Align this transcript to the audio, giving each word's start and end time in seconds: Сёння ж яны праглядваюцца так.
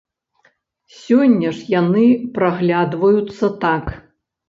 Сёння 1.01 1.53
ж 1.59 1.69
яны 1.81 2.09
праглядваюцца 2.41 3.55
так. 3.65 3.97